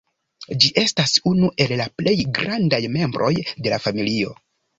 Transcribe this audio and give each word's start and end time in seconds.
Ĝi 0.63 0.69
estas 0.83 1.13
unu 1.31 1.49
el 1.65 1.73
la 1.81 1.87
plej 2.01 2.15
grandaj 2.39 2.81
membroj 2.97 3.31
de 3.45 3.77
la 3.77 3.81
familio. 3.87 4.35